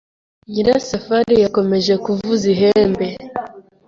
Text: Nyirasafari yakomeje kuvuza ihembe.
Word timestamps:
Nyirasafari 0.51 1.35
yakomeje 1.43 1.93
kuvuza 2.05 2.45
ihembe. 2.53 3.07